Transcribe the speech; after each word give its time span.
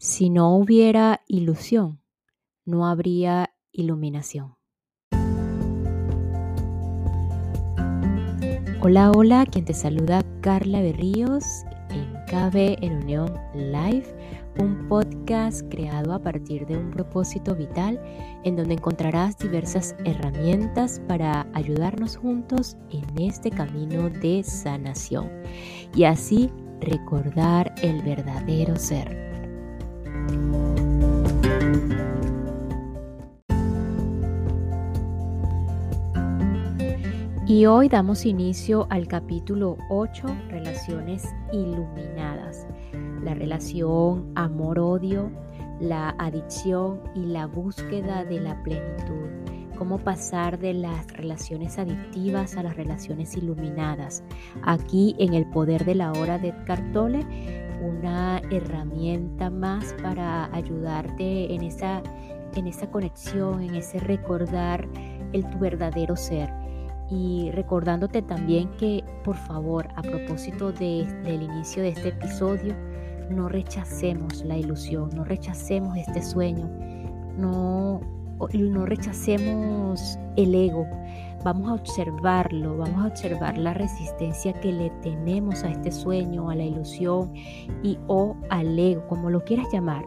Si 0.00 0.30
no 0.30 0.54
hubiera 0.54 1.22
ilusión, 1.26 2.00
no 2.64 2.86
habría 2.86 3.50
iluminación. 3.72 4.54
Hola, 8.80 9.10
hola, 9.10 9.44
quien 9.44 9.64
te 9.64 9.74
saluda 9.74 10.22
Carla 10.40 10.82
Berríos 10.82 11.44
en 11.90 12.12
KB 12.28 12.78
en 12.80 13.02
Unión 13.02 13.34
Live, 13.56 14.06
un 14.60 14.86
podcast 14.86 15.68
creado 15.68 16.12
a 16.12 16.22
partir 16.22 16.64
de 16.68 16.76
un 16.76 16.92
propósito 16.92 17.56
vital 17.56 18.00
en 18.44 18.54
donde 18.54 18.74
encontrarás 18.74 19.36
diversas 19.36 19.96
herramientas 20.04 21.02
para 21.08 21.44
ayudarnos 21.54 22.16
juntos 22.16 22.76
en 22.90 23.04
este 23.20 23.50
camino 23.50 24.10
de 24.10 24.44
sanación 24.44 25.28
y 25.92 26.04
así 26.04 26.52
recordar 26.80 27.74
el 27.82 28.00
verdadero 28.02 28.76
ser. 28.76 29.27
Y 37.48 37.64
hoy 37.64 37.88
damos 37.88 38.26
inicio 38.26 38.86
al 38.90 39.08
capítulo 39.08 39.78
8, 39.88 40.26
Relaciones 40.50 41.24
Iluminadas. 41.50 42.66
La 43.24 43.32
relación 43.32 44.30
amor-odio, 44.34 45.30
la 45.80 46.10
adicción 46.18 47.00
y 47.14 47.20
la 47.20 47.46
búsqueda 47.46 48.24
de 48.26 48.40
la 48.40 48.62
plenitud. 48.62 49.30
Cómo 49.78 49.96
pasar 49.96 50.58
de 50.58 50.74
las 50.74 51.06
relaciones 51.08 51.78
adictivas 51.78 52.56
a 52.58 52.62
las 52.62 52.76
relaciones 52.76 53.34
iluminadas. 53.34 54.22
Aquí 54.62 55.16
en 55.18 55.32
El 55.32 55.46
Poder 55.46 55.86
de 55.86 55.94
la 55.94 56.12
Hora 56.12 56.38
de 56.38 56.48
Edgar 56.48 56.92
Tolle, 56.92 57.26
una 57.82 58.40
herramienta 58.50 59.50
más 59.50 59.94
para 60.02 60.54
ayudarte 60.54 61.54
en 61.54 61.62
esa, 61.62 62.02
en 62.54 62.66
esa 62.66 62.90
conexión, 62.90 63.62
en 63.62 63.74
ese 63.74 63.98
recordar 64.00 64.86
el 65.32 65.48
tu 65.50 65.58
verdadero 65.58 66.16
ser 66.16 66.50
y 67.10 67.50
recordándote 67.52 68.22
también 68.22 68.68
que 68.78 69.02
por 69.24 69.36
favor 69.36 69.88
a 69.96 70.02
propósito 70.02 70.72
de, 70.72 71.06
del 71.24 71.42
inicio 71.42 71.82
de 71.82 71.90
este 71.90 72.08
episodio 72.08 72.74
no 73.30 73.48
rechacemos 73.48 74.44
la 74.44 74.56
ilusión, 74.56 75.10
no 75.14 75.24
rechacemos 75.24 75.96
este 75.96 76.22
sueño, 76.22 76.68
no, 77.36 78.00
no 78.52 78.86
rechacemos 78.86 80.18
el 80.36 80.54
ego. 80.54 80.86
Vamos 81.44 81.70
a 81.70 81.74
observarlo, 81.74 82.76
vamos 82.78 83.04
a 83.04 83.08
observar 83.08 83.56
la 83.58 83.74
resistencia 83.74 84.52
que 84.52 84.72
le 84.72 84.90
tenemos 85.02 85.62
a 85.64 85.70
este 85.70 85.92
sueño, 85.92 86.50
a 86.50 86.54
la 86.54 86.64
ilusión 86.64 87.32
y 87.82 87.98
o 88.06 88.36
al 88.50 88.78
ego, 88.78 89.06
como 89.06 89.30
lo 89.30 89.44
quieras 89.44 89.68
llamar. 89.72 90.04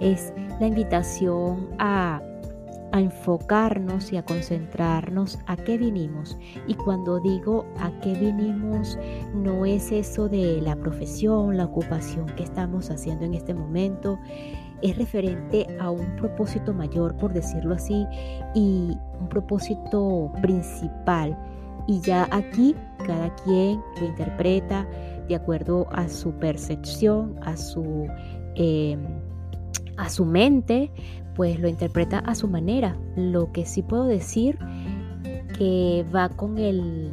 Es 0.00 0.32
la 0.58 0.66
invitación 0.66 1.68
a 1.78 2.22
a 2.92 3.00
enfocarnos 3.00 4.12
y 4.12 4.16
a 4.16 4.24
concentrarnos 4.24 5.38
a 5.46 5.56
qué 5.56 5.78
vinimos. 5.78 6.36
Y 6.66 6.74
cuando 6.74 7.20
digo 7.20 7.64
a 7.78 7.90
qué 8.00 8.14
vinimos, 8.14 8.98
no 9.34 9.64
es 9.64 9.92
eso 9.92 10.28
de 10.28 10.60
la 10.60 10.76
profesión, 10.76 11.56
la 11.56 11.66
ocupación 11.66 12.26
que 12.26 12.42
estamos 12.42 12.90
haciendo 12.90 13.24
en 13.24 13.34
este 13.34 13.54
momento, 13.54 14.18
es 14.82 14.96
referente 14.96 15.66
a 15.78 15.90
un 15.90 16.16
propósito 16.16 16.72
mayor, 16.72 17.16
por 17.16 17.32
decirlo 17.32 17.74
así, 17.74 18.06
y 18.54 18.96
un 19.20 19.28
propósito 19.28 20.32
principal. 20.40 21.36
Y 21.86 22.00
ya 22.00 22.28
aquí 22.30 22.74
cada 23.06 23.34
quien 23.36 23.80
lo 24.00 24.06
interpreta 24.06 24.86
de 25.28 25.34
acuerdo 25.34 25.86
a 25.92 26.08
su 26.08 26.32
percepción, 26.32 27.36
a 27.42 27.56
su, 27.56 28.06
eh, 28.56 28.96
a 29.96 30.08
su 30.08 30.24
mente, 30.24 30.90
pues 31.34 31.58
lo 31.58 31.68
interpreta 31.68 32.18
a 32.18 32.34
su 32.34 32.48
manera. 32.48 32.96
Lo 33.16 33.52
que 33.52 33.64
sí 33.64 33.82
puedo 33.82 34.04
decir 34.04 34.58
que 35.56 36.04
va 36.14 36.28
con 36.28 36.58
el 36.58 37.12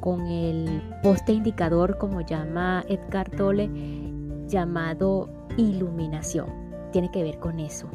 con 0.00 0.26
el 0.26 0.82
poste 1.02 1.32
indicador 1.32 1.96
como 1.96 2.20
llama 2.20 2.84
Edgar 2.90 3.30
Tolle 3.30 3.70
llamado 4.46 5.30
iluminación. 5.56 6.63
Tiene 6.94 7.10
que 7.10 7.24
ver 7.24 7.40
con 7.40 7.58
eso. 7.58 7.88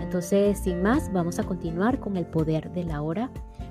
Entonces, 0.00 0.58
sin 0.58 0.82
más, 0.82 1.12
vamos 1.12 1.38
a 1.38 1.44
continuar 1.44 2.00
con 2.00 2.16
el 2.16 2.26
poder 2.26 2.72
de 2.72 2.82
la 2.82 3.00
hora 3.00 3.30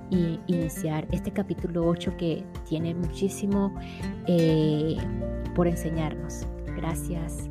y 0.09 0.40
iniciar 0.47 1.06
este 1.12 1.34
capítulo 1.34 1.85
8 1.85 2.16
que 2.17 2.45
tiene 2.66 2.95
muchísimo 2.95 3.75
eh, 4.25 4.95
por 5.53 5.68
enseñarnos. 5.68 6.47
Gracias. 6.78 7.50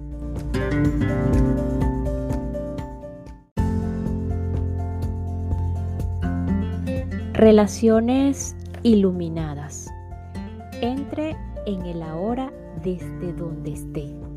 Relaciones 7.35 8.57
iluminadas. 8.83 9.87
Entre 10.81 11.37
en 11.67 11.83
el 11.85 12.03
ahora 12.03 12.51
desde 12.83 13.35
donde 13.35 13.75
esté. 13.75 14.28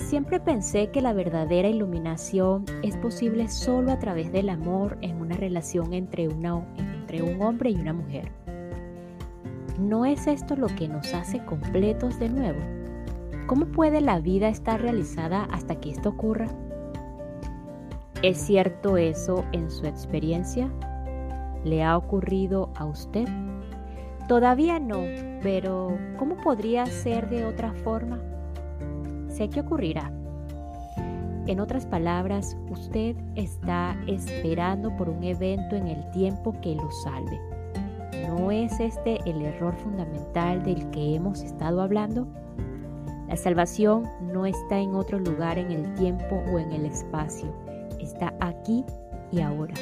Siempre 0.00 0.40
pensé 0.40 0.90
que 0.90 1.02
la 1.02 1.12
verdadera 1.12 1.68
iluminación 1.68 2.64
es 2.82 2.96
posible 2.96 3.48
solo 3.48 3.92
a 3.92 3.98
través 4.00 4.32
del 4.32 4.48
amor 4.48 4.98
en 5.02 5.20
una 5.20 5.36
relación 5.36 5.92
entre, 5.92 6.26
un 6.26 6.44
hombre 6.46 7.70
y 7.70 7.74
una 7.76 7.92
mujer. 7.92 8.32
¿No 9.78 10.06
es 10.06 10.26
esto 10.26 10.56
lo 10.56 10.66
que 10.66 10.88
nos 10.88 11.14
hace 11.14 11.44
completos 11.44 12.18
de 12.18 12.28
nuevo? 12.28 12.58
¿Cómo 13.46 13.66
puede 13.66 14.00
la 14.00 14.18
vida 14.18 14.48
estar 14.48 14.80
realizada 14.80 15.44
hasta 15.44 15.76
que 15.76 15.90
esto 15.90 16.08
ocurra? 16.08 16.48
¿Es 18.22 18.38
cierto 18.38 18.96
eso 18.96 19.44
en 19.52 19.70
su 19.70 19.86
experiencia? 19.86 20.72
¿Le 21.62 21.84
ha 21.84 21.96
ocurrido 21.96 22.70
a 22.74 22.84
usted? 22.84 23.28
Todavía 24.26 24.80
no, 24.80 25.02
pero 25.40 25.96
¿cómo 26.18 26.36
podría 26.38 26.86
ser 26.86 27.28
de 27.28 27.44
otra 27.44 27.72
forma? 27.74 28.20
Sé 29.40 29.48
que 29.48 29.60
ocurrirá. 29.60 30.12
En 31.46 31.60
otras 31.60 31.86
palabras, 31.86 32.58
usted 32.68 33.16
está 33.36 33.96
esperando 34.06 34.94
por 34.98 35.08
un 35.08 35.24
evento 35.24 35.76
en 35.76 35.86
el 35.86 36.10
tiempo 36.10 36.54
que 36.60 36.74
lo 36.74 36.90
salve. 36.90 37.40
¿No 38.28 38.50
es 38.50 38.78
este 38.80 39.18
el 39.24 39.40
error 39.40 39.74
fundamental 39.76 40.62
del 40.62 40.90
que 40.90 41.14
hemos 41.14 41.40
estado 41.42 41.80
hablando? 41.80 42.26
La 43.28 43.36
salvación 43.36 44.02
no 44.30 44.44
está 44.44 44.78
en 44.78 44.94
otro 44.94 45.18
lugar 45.18 45.56
en 45.56 45.70
el 45.70 45.94
tiempo 45.94 46.42
o 46.52 46.58
en 46.58 46.72
el 46.72 46.84
espacio, 46.84 47.50
está 47.98 48.34
aquí 48.40 48.84
y 49.32 49.40
ahora. 49.40 49.72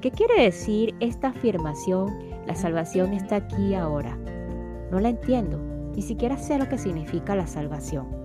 ¿Qué 0.00 0.10
quiere 0.10 0.44
decir 0.44 0.94
esta 1.00 1.28
afirmación? 1.28 2.08
La 2.46 2.54
salvación 2.54 3.12
está 3.12 3.36
aquí 3.36 3.74
ahora. 3.74 4.16
No 4.90 4.98
la 4.98 5.10
entiendo, 5.10 5.58
ni 5.94 6.00
siquiera 6.00 6.38
sé 6.38 6.58
lo 6.58 6.70
que 6.70 6.78
significa 6.78 7.36
la 7.36 7.46
salvación. 7.46 8.21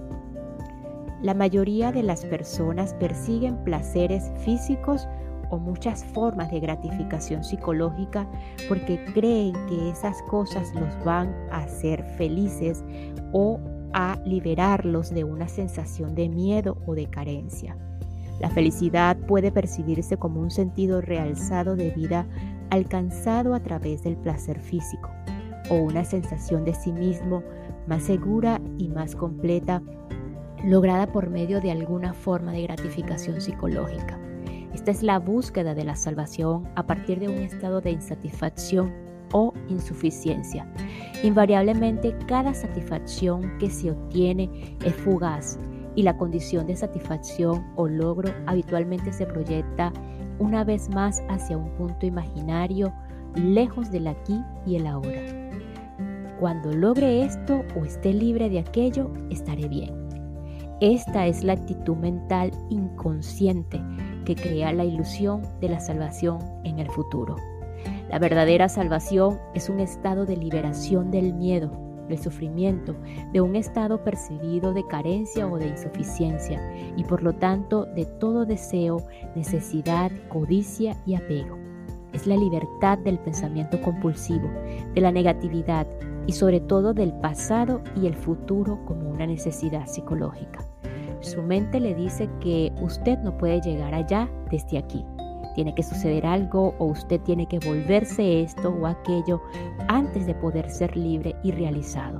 La 1.22 1.34
mayoría 1.34 1.92
de 1.92 2.04
las 2.04 2.26
personas 2.26 2.94
persiguen 2.94 3.64
placeres 3.64 4.32
físicos 4.46 5.08
o 5.50 5.58
muchas 5.58 6.04
formas 6.06 6.52
de 6.52 6.60
gratificación 6.60 7.44
psicológica 7.44 8.28
porque 8.68 9.04
creen 9.14 9.54
que 9.68 9.90
esas 9.90 10.22
cosas 10.24 10.74
los 10.76 11.04
van 11.04 11.34
a 11.52 11.64
hacer 11.64 12.04
felices 12.18 12.84
o 13.32 13.60
a 13.94 14.20
liberarlos 14.26 15.10
de 15.10 15.24
una 15.24 15.48
sensación 15.48 16.14
de 16.14 16.30
miedo 16.30 16.78
o 16.86 16.94
de 16.94 17.08
carencia. 17.08 17.78
La 18.40 18.50
felicidad 18.50 19.18
puede 19.18 19.52
percibirse 19.52 20.18
como 20.18 20.42
un 20.42 20.52
sentido 20.52 21.02
realzado 21.02 21.76
de 21.76 21.90
vida 21.92 22.28
alcanzado 22.70 23.56
a 23.56 23.60
través 23.62 24.04
del 24.04 24.18
placer 24.18 24.60
físico 24.60 25.10
o 25.70 25.76
una 25.76 26.04
sensación 26.04 26.64
de 26.64 26.76
sí 26.76 26.92
mismo 26.92 27.42
más 27.88 28.04
segura 28.04 28.62
y 28.78 28.90
más 28.90 29.16
completa 29.16 29.82
lograda 30.64 31.12
por 31.12 31.30
medio 31.30 31.62
de 31.62 31.72
alguna 31.72 32.14
forma 32.14 32.52
de 32.52 32.64
gratificación 32.64 33.42
psicológica. 33.42 34.20
Esta 34.74 34.92
es 34.92 35.04
la 35.04 35.20
búsqueda 35.20 35.74
de 35.74 35.84
la 35.84 35.96
salvación 35.96 36.68
a 36.76 36.86
partir 36.86 37.20
de 37.20 37.28
un 37.28 37.36
estado 37.36 37.82
de 37.82 37.92
insatisfacción 37.92 38.94
o 39.34 39.54
insuficiencia. 39.70 40.68
Invariablemente 41.24 42.16
cada 42.28 42.54
satisfacción 42.54 43.58
que 43.58 43.70
se 43.70 43.92
obtiene 43.92 44.78
es 44.86 44.94
fugaz 44.94 45.60
y 45.96 46.04
la 46.04 46.16
condición 46.18 46.68
de 46.68 46.76
satisfacción 46.76 47.66
o 47.76 47.88
logro 47.88 48.32
habitualmente 48.46 49.12
se 49.12 49.26
proyecta 49.26 49.92
una 50.40 50.64
vez 50.64 50.90
más 50.90 51.24
hacia 51.30 51.58
un 51.58 51.72
punto 51.72 52.06
imaginario 52.06 52.94
lejos 53.36 53.92
del 53.92 54.08
aquí 54.08 54.40
y 54.66 54.76
el 54.76 54.88
ahora. 54.88 55.22
Cuando 56.40 56.72
logre 56.72 57.24
esto 57.24 57.64
o 57.76 57.84
esté 57.84 58.14
libre 58.14 58.50
de 58.50 58.60
aquello, 58.60 59.12
estaré 59.32 59.68
bien. 59.68 60.07
Esta 60.80 61.26
es 61.26 61.44
la 61.44 61.54
actitud 61.54 61.96
mental 61.96 62.52
inconsciente 62.70 63.82
que 64.26 64.36
crea 64.36 64.72
la 64.74 64.86
ilusión 64.86 65.42
de 65.60 65.70
la 65.70 65.80
salvación 65.80 66.38
en 66.66 66.78
el 66.78 66.88
futuro. 66.92 67.36
La 68.10 68.20
verdadera 68.20 68.70
salvación 68.70 69.40
es 69.56 69.70
un 69.70 69.80
estado 69.80 70.28
de 70.28 70.38
liberación 70.38 71.10
del 71.10 71.34
miedo, 71.34 71.72
del 72.08 72.20
sufrimiento, 72.20 72.96
de 73.34 73.42
un 73.42 73.56
estado 73.56 74.04
percibido 74.04 74.72
de 74.72 74.86
carencia 74.86 75.48
o 75.48 75.58
de 75.58 75.68
insuficiencia, 75.68 76.62
y 76.96 77.04
por 77.04 77.24
lo 77.24 77.34
tanto 77.34 77.86
de 77.86 78.06
todo 78.06 78.46
deseo, 78.46 78.98
necesidad, 79.36 80.12
codicia 80.30 80.96
y 81.08 81.16
apego. 81.16 81.58
Es 82.14 82.28
la 82.28 82.38
libertad 82.38 83.00
del 83.00 83.18
pensamiento 83.18 83.82
compulsivo, 83.82 84.48
de 84.94 85.02
la 85.02 85.12
negatividad 85.12 85.88
y 86.28 86.34
sobre 86.34 86.60
todo 86.60 86.94
del 86.94 87.14
pasado 87.14 87.82
y 87.96 88.06
el 88.06 88.14
futuro 88.14 88.80
como 88.86 89.10
una 89.10 89.26
necesidad 89.26 89.88
psicológica. 89.88 90.64
Su 91.22 91.42
mente 91.42 91.80
le 91.80 91.96
dice 91.96 92.30
que 92.40 92.72
usted 92.82 93.18
no 93.20 93.38
puede 93.38 93.62
llegar 93.62 93.94
allá 93.94 94.30
desde 94.52 94.78
aquí. 94.78 95.04
Tiene 95.56 95.74
que 95.74 95.82
suceder 95.82 96.26
algo 96.26 96.76
o 96.78 96.86
usted 96.86 97.20
tiene 97.22 97.48
que 97.48 97.58
volverse 97.60 98.44
esto 98.44 98.70
o 98.70 98.86
aquello 98.86 99.42
antes 99.88 100.28
de 100.28 100.36
poder 100.36 100.70
ser 100.70 100.96
libre 100.96 101.36
y 101.44 101.52
realizado. 101.52 102.20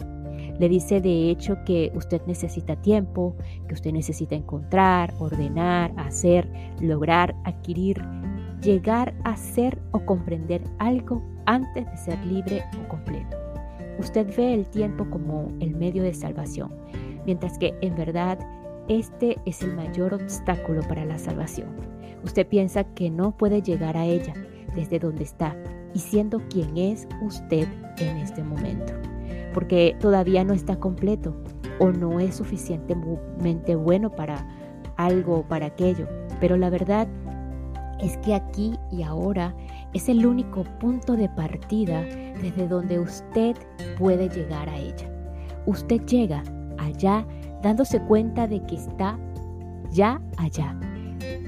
Le 0.60 0.70
dice 0.70 1.02
de 1.02 1.30
hecho 1.30 1.56
que 1.66 1.92
usted 1.94 2.22
necesita 2.26 2.76
tiempo, 2.78 3.36
que 3.68 3.76
usted 3.76 3.92
necesita 3.92 4.34
encontrar, 4.34 5.14
ordenar, 5.20 5.94
hacer, 5.98 6.50
lograr, 6.82 7.36
adquirir, 7.44 8.02
llegar 8.64 9.14
a 9.24 9.38
ser 9.38 9.78
o 9.92 10.00
comprender 10.00 10.64
algo 10.80 11.22
antes 11.46 11.86
de 11.86 11.98
ser 11.98 12.26
libre 12.26 12.64
o 12.84 12.88
completo. 12.88 13.47
Usted 14.00 14.28
ve 14.36 14.54
el 14.54 14.66
tiempo 14.68 15.10
como 15.10 15.52
el 15.60 15.76
medio 15.76 16.04
de 16.04 16.14
salvación, 16.14 16.72
mientras 17.26 17.58
que 17.58 17.74
en 17.82 17.96
verdad 17.96 18.40
este 18.88 19.38
es 19.46 19.62
el 19.64 19.76
mayor 19.76 20.14
obstáculo 20.14 20.82
para 20.88 21.06
la 21.06 21.18
salvación. 21.18 21.70
Usted 22.24 22.48
piensa 22.48 22.84
que 22.84 23.10
no 23.10 23.36
puede 23.36 23.62
llegar 23.62 23.98
a 23.98 24.06
ella 24.06 24.34
desde 24.76 25.00
donde 25.00 25.24
está 25.24 25.56
y 25.94 26.00
siendo 26.00 26.40
quien 26.50 26.78
es 26.78 27.08
usted 27.22 27.68
en 27.98 28.18
este 28.18 28.44
momento, 28.44 28.94
porque 29.54 29.96
todavía 30.00 30.44
no 30.44 30.54
está 30.54 30.80
completo 30.80 31.36
o 31.80 31.92
no 31.92 32.20
es 32.20 32.36
suficientemente 32.36 33.76
bueno 33.76 34.12
para 34.12 34.48
algo 34.96 35.40
o 35.40 35.44
para 35.44 35.68
aquello. 35.68 36.08
Pero 36.40 36.58
la 36.58 36.70
verdad 36.70 37.08
es 38.00 38.18
que 38.18 38.36
aquí 38.36 38.76
y 38.92 39.04
ahora 39.04 39.56
es 39.98 40.10
el 40.10 40.26
único 40.26 40.64
punto 40.80 41.16
de 41.16 41.28
partida 41.28 42.04
desde 42.04 42.68
donde 42.68 43.00
usted 43.00 43.56
puede 43.98 44.30
llegar 44.30 44.70
a 44.70 44.78
ella. 44.78 45.12
Usted 45.66 46.02
llega 46.06 46.44
allá 46.78 47.26
dándose 47.64 48.00
cuenta 48.02 48.48
de 48.48 48.64
que 48.68 48.76
está 48.76 49.18
ya 49.92 50.22
allá. 50.38 50.80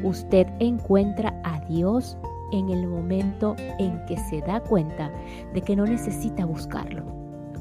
Usted 0.03 0.47
encuentra 0.59 1.39
a 1.43 1.59
Dios 1.65 2.17
en 2.51 2.69
el 2.69 2.87
momento 2.87 3.55
en 3.77 4.03
que 4.07 4.17
se 4.17 4.41
da 4.41 4.59
cuenta 4.61 5.11
de 5.53 5.61
que 5.61 5.75
no 5.75 5.85
necesita 5.85 6.43
buscarlo. 6.45 7.03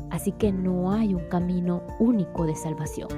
Así 0.09 0.33
que 0.33 0.51
no 0.53 0.91
hay 0.91 1.13
un 1.13 1.29
camino 1.29 1.83
único 1.99 2.47
de 2.47 2.57
salvación. 2.57 3.11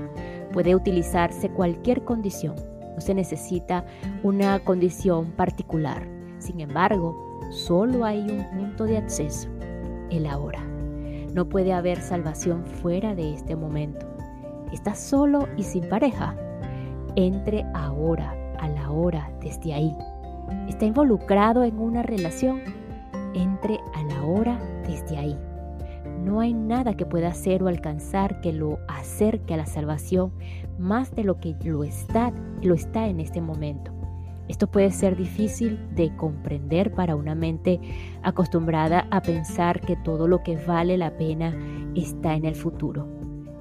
Puede 0.52 0.74
utilizarse 0.74 1.48
cualquier 1.50 2.04
condición. 2.04 2.56
No 2.96 3.00
se 3.00 3.14
necesita 3.14 3.84
una 4.24 4.58
condición 4.58 5.30
particular. 5.36 6.08
Sin 6.38 6.58
embargo, 6.58 7.29
solo 7.50 8.04
hay 8.04 8.20
un 8.20 8.44
punto 8.50 8.84
de 8.84 8.98
acceso, 8.98 9.48
el 10.10 10.26
ahora. 10.26 10.64
No 11.34 11.48
puede 11.48 11.72
haber 11.72 12.00
salvación 12.00 12.64
fuera 12.66 13.14
de 13.14 13.34
este 13.34 13.56
momento. 13.56 14.06
Está 14.72 14.94
solo 14.94 15.48
y 15.56 15.62
sin 15.62 15.88
pareja. 15.88 16.36
Entre 17.16 17.64
ahora, 17.74 18.34
a 18.58 18.68
la 18.68 18.90
hora, 18.90 19.30
desde 19.40 19.72
ahí. 19.72 19.96
Está 20.68 20.84
involucrado 20.84 21.64
en 21.64 21.78
una 21.78 22.02
relación. 22.02 22.60
Entre 23.34 23.78
a 23.94 24.02
la 24.04 24.24
hora, 24.24 24.58
desde 24.86 25.16
ahí. 25.16 25.38
No 26.24 26.40
hay 26.40 26.52
nada 26.52 26.94
que 26.94 27.06
pueda 27.06 27.28
hacer 27.28 27.62
o 27.62 27.68
alcanzar 27.68 28.40
que 28.40 28.52
lo 28.52 28.78
acerque 28.88 29.54
a 29.54 29.56
la 29.56 29.66
salvación 29.66 30.32
más 30.78 31.14
de 31.14 31.24
lo 31.24 31.40
que 31.40 31.56
lo 31.64 31.84
está, 31.84 32.32
lo 32.62 32.74
está 32.74 33.06
en 33.06 33.20
este 33.20 33.40
momento. 33.40 33.89
Esto 34.50 34.66
puede 34.66 34.90
ser 34.90 35.16
difícil 35.16 35.78
de 35.94 36.14
comprender 36.16 36.92
para 36.92 37.14
una 37.14 37.36
mente 37.36 37.80
acostumbrada 38.24 39.06
a 39.12 39.22
pensar 39.22 39.80
que 39.80 39.94
todo 39.94 40.26
lo 40.26 40.42
que 40.42 40.56
vale 40.56 40.98
la 40.98 41.16
pena 41.16 41.56
está 41.94 42.34
en 42.34 42.44
el 42.44 42.56
futuro 42.56 43.06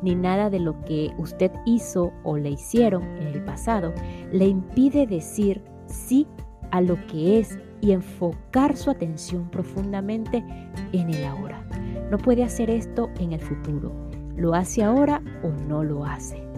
ni 0.01 0.15
nada 0.15 0.49
de 0.49 0.59
lo 0.59 0.81
que 0.85 1.11
usted 1.19 1.51
hizo 1.65 2.11
o 2.23 2.37
le 2.37 2.49
hicieron 2.51 3.03
en 3.03 3.27
el 3.27 3.43
pasado 3.43 3.93
le 4.31 4.47
impide 4.47 5.05
decir 5.05 5.61
sí 5.85 6.25
a 6.71 6.81
lo 6.81 6.95
que 7.05 7.37
es 7.37 7.59
y 7.81 7.91
enfocar 7.91 8.75
su 8.75 8.89
atención 8.89 9.47
profundamente 9.51 10.43
en 10.91 11.09
el 11.13 11.23
ahora. 11.23 11.63
No 12.09 12.17
puede 12.17 12.43
hacer 12.43 12.71
esto 12.71 13.09
en 13.19 13.33
el 13.33 13.41
futuro. 13.41 13.91
Lo 14.35 14.55
hace 14.55 14.83
ahora 14.83 15.21
o 15.43 15.49
no 15.67 15.83
lo 15.83 16.05
hace. 16.05 16.48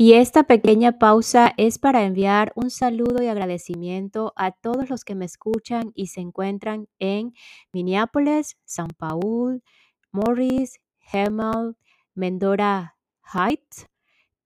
Y 0.00 0.12
esta 0.12 0.44
pequeña 0.44 1.00
pausa 1.00 1.54
es 1.56 1.80
para 1.80 2.04
enviar 2.04 2.52
un 2.54 2.70
saludo 2.70 3.20
y 3.20 3.26
agradecimiento 3.26 4.32
a 4.36 4.52
todos 4.52 4.90
los 4.90 5.04
que 5.04 5.16
me 5.16 5.24
escuchan 5.24 5.90
y 5.92 6.06
se 6.06 6.20
encuentran 6.20 6.86
en 7.00 7.34
Minneapolis, 7.72 8.56
San 8.64 8.90
Paul, 8.96 9.64
Morris, 10.12 10.78
Hemel, 11.12 11.74
Mendora 12.14 12.96
Heights, 13.34 13.88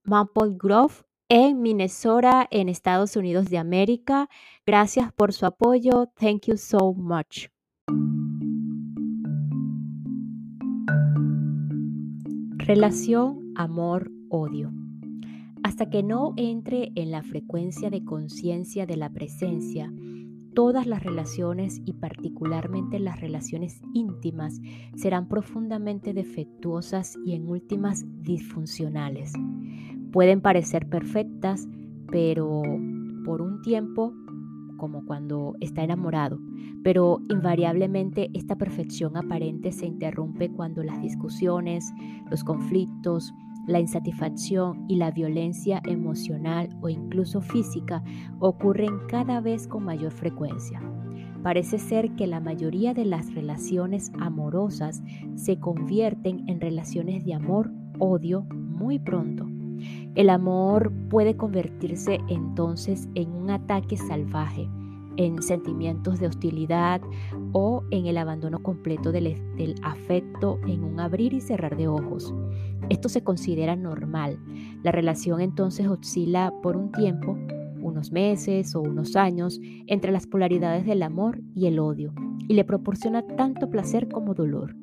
Maple 0.05 0.57
Grove, 0.57 0.95
en 1.29 1.61
Minnesota, 1.61 2.49
en 2.51 2.71
Estados 2.71 3.15
Unidos 3.17 3.51
de 3.51 3.59
América. 3.59 4.31
Gracias 4.65 5.13
por 5.13 5.35
su 5.35 5.45
apoyo. 5.45 6.07
Thank 6.19 6.47
you 6.47 6.57
so 6.57 6.95
much. 6.95 7.49
Relación, 12.57 13.53
amor, 13.55 14.11
odio. 14.31 14.73
Hasta 15.63 15.89
que 15.91 16.03
no 16.03 16.35
entre 16.37 16.93
en 16.97 17.11
la 17.11 17.23
frecuencia 17.23 17.89
de 17.89 18.05
conciencia 18.05 18.85
de 18.85 18.97
la 18.97 19.11
presencia, 19.11 19.93
todas 20.55 20.87
las 20.87 21.03
relaciones 21.03 21.81
y 21.85 21.95
particularmente 21.95 22.99
las 22.99 23.21
relaciones 23.21 23.81
íntimas 23.95 24.61
serán 24.97 25.29
profundamente 25.29 26.13
defectuosas 26.13 27.17
y 27.25 27.35
en 27.35 27.49
últimas 27.49 28.05
disfuncionales. 28.23 29.33
Pueden 30.13 30.41
parecer 30.41 30.89
perfectas, 30.89 31.69
pero 32.11 32.63
por 33.25 33.41
un 33.41 33.63
tiempo, 33.63 34.13
como 34.77 35.07
cuando 35.07 35.55
está 35.61 35.85
enamorado, 35.85 36.41
pero 36.83 37.21
invariablemente 37.31 38.31
esta 38.35 38.57
perfección 38.57 39.17
aparente 39.17 39.71
se 39.71 39.87
interrumpe 39.87 40.51
cuando 40.51 40.83
las 40.83 41.01
discusiones, 41.01 41.93
los 42.31 42.43
conflictos, 42.43 43.33
la 43.67 43.81
insatisfacción 43.81 44.85
y 44.89 44.97
la 44.97 45.11
violencia 45.11 45.81
emocional 45.85 46.69
o 46.81 46.89
incluso 46.89 47.41
física 47.41 48.03
ocurren 48.41 48.99
cada 49.09 49.41
vez 49.41 49.67
con 49.69 49.85
mayor 49.85 50.13
frecuencia. 50.13 50.81
Parece 51.43 51.79
ser 51.79 52.15
que 52.15 52.27
la 52.27 52.41
mayoría 52.41 52.95
de 52.95 53.05
las 53.05 53.35
relaciones 53.35 54.13
amorosas 54.21 55.03
se 55.35 55.59
convierten 55.59 56.49
en 56.49 56.61
relaciones 56.61 57.25
de 57.25 57.35
amor-odio 57.35 58.43
muy 58.43 58.99
pronto. 58.99 59.47
El 60.15 60.31
amor 60.31 60.93
puede 61.09 61.37
convertirse 61.37 62.21
entonces 62.29 63.09
en 63.15 63.33
un 63.33 63.51
ataque 63.51 63.97
salvaje, 63.97 64.69
en 65.17 65.43
sentimientos 65.43 66.21
de 66.21 66.29
hostilidad 66.29 67.01
o 67.53 67.83
en 67.91 68.07
el 68.07 68.19
abandono 68.19 68.63
completo 68.63 69.11
del, 69.13 69.25
del 69.57 69.75
afecto 69.83 70.59
en 70.67 70.85
un 70.85 71.01
abrir 71.01 71.33
y 71.33 71.41
cerrar 71.41 71.77
de 71.77 71.89
ojos. 71.89 72.33
Esto 72.89 73.09
se 73.09 73.23
considera 73.23 73.77
normal. 73.77 74.39
La 74.83 74.93
relación 74.93 75.41
entonces 75.41 75.87
oscila 75.89 76.53
por 76.63 76.77
un 76.77 76.93
tiempo, 76.93 77.39
unos 77.81 78.13
meses 78.13 78.75
o 78.75 78.81
unos 78.81 79.17
años, 79.17 79.61
entre 79.87 80.13
las 80.13 80.27
polaridades 80.27 80.87
del 80.87 81.03
amor 81.03 81.41
y 81.55 81.67
el 81.67 81.79
odio, 81.79 82.13
y 82.49 82.55
le 82.55 82.65
proporciona 82.65 83.27
tanto 83.27 83.71
placer 83.71 84.09
como 84.09 84.35
dolor. 84.35 84.77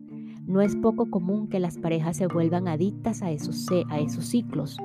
No 0.46 0.62
es 0.62 0.76
poco 0.76 1.12
común 1.12 1.48
que 1.48 1.60
las 1.60 1.78
parejas 1.78 2.18
se 2.18 2.26
vuelvan 2.26 2.68
adictas 2.68 3.22
a 3.22 3.30
esos, 3.30 3.68
a 3.90 4.00
esos 4.00 4.26
ciclos. 4.26 4.78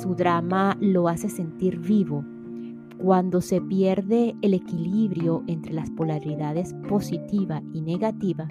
Su 0.00 0.14
drama 0.14 0.76
lo 0.80 1.08
hace 1.08 1.28
sentir 1.28 1.78
vivo, 1.78 2.24
cuando 3.02 3.40
se 3.40 3.60
pierde 3.60 4.36
el 4.42 4.54
equilibrio 4.54 5.42
entre 5.48 5.72
las 5.72 5.90
polaridades 5.90 6.72
positiva 6.88 7.60
y 7.74 7.80
negativa 7.80 8.46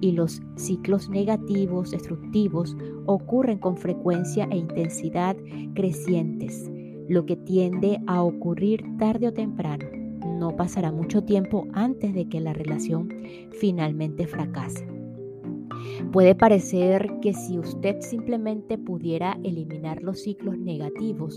y 0.00 0.12
los 0.12 0.40
ciclos 0.56 1.10
negativos, 1.10 1.90
destructivos, 1.90 2.74
ocurren 3.04 3.58
con 3.58 3.76
frecuencia 3.76 4.48
e 4.50 4.56
intensidad 4.56 5.36
crecientes, 5.74 6.70
lo 7.08 7.26
que 7.26 7.36
tiende 7.36 8.00
a 8.06 8.22
ocurrir 8.22 8.82
tarde 8.98 9.28
o 9.28 9.34
temprano. 9.34 9.84
No 10.38 10.56
pasará 10.56 10.90
mucho 10.90 11.22
tiempo 11.22 11.66
antes 11.74 12.14
de 12.14 12.26
que 12.26 12.40
la 12.40 12.54
relación 12.54 13.12
finalmente 13.60 14.26
fracase. 14.26 14.88
Puede 16.10 16.34
parecer 16.34 17.20
que 17.20 17.34
si 17.34 17.58
usted 17.58 18.00
simplemente 18.00 18.78
pudiera 18.78 19.38
eliminar 19.44 20.02
los 20.02 20.20
ciclos 20.20 20.56
negativos 20.56 21.36